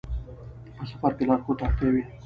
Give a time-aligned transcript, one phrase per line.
[0.77, 2.03] په سفر کې لارښود ته اړتیا وي.